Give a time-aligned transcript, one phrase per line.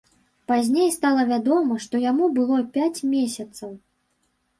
[0.51, 3.71] Пазней стала вядома, што яму было пяць месяцаў.